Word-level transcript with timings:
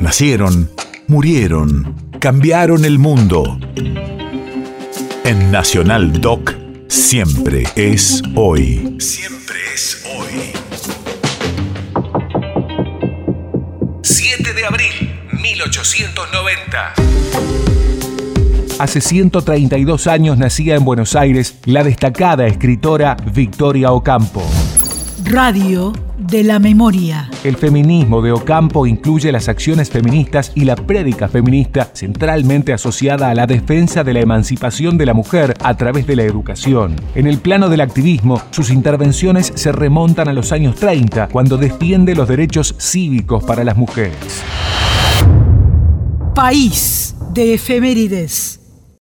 Nacieron, 0.00 0.70
murieron, 1.08 1.94
cambiaron 2.20 2.86
el 2.86 2.98
mundo. 2.98 3.60
En 5.24 5.50
Nacional 5.50 6.22
Doc, 6.22 6.54
siempre 6.88 7.64
es 7.76 8.22
hoy. 8.34 8.96
Siempre 8.98 9.56
es 9.74 10.02
hoy. 10.16 10.52
7 14.02 14.54
de 14.54 14.64
abril, 14.64 15.20
1890. 15.32 16.94
Hace 18.78 19.02
132 19.02 20.06
años 20.06 20.38
nacía 20.38 20.76
en 20.76 20.84
Buenos 20.86 21.14
Aires 21.14 21.58
la 21.66 21.84
destacada 21.84 22.46
escritora 22.46 23.18
Victoria 23.34 23.92
Ocampo. 23.92 24.42
Radio 25.30 25.92
de 26.18 26.42
la 26.42 26.58
memoria. 26.58 27.30
El 27.44 27.56
feminismo 27.56 28.20
de 28.20 28.32
Ocampo 28.32 28.84
incluye 28.84 29.30
las 29.30 29.48
acciones 29.48 29.88
feministas 29.88 30.50
y 30.56 30.64
la 30.64 30.74
prédica 30.74 31.28
feminista 31.28 31.88
centralmente 31.94 32.72
asociada 32.72 33.30
a 33.30 33.34
la 33.34 33.46
defensa 33.46 34.02
de 34.02 34.12
la 34.12 34.20
emancipación 34.20 34.98
de 34.98 35.06
la 35.06 35.14
mujer 35.14 35.54
a 35.62 35.76
través 35.76 36.08
de 36.08 36.16
la 36.16 36.24
educación. 36.24 36.96
En 37.14 37.28
el 37.28 37.38
plano 37.38 37.68
del 37.68 37.80
activismo, 37.80 38.42
sus 38.50 38.70
intervenciones 38.70 39.52
se 39.54 39.70
remontan 39.70 40.26
a 40.26 40.32
los 40.32 40.50
años 40.50 40.74
30, 40.74 41.28
cuando 41.28 41.56
defiende 41.56 42.16
los 42.16 42.26
derechos 42.26 42.74
cívicos 42.80 43.44
para 43.44 43.62
las 43.62 43.76
mujeres. 43.76 44.42
País 46.34 47.14
de 47.32 47.54
efemérides. 47.54 48.49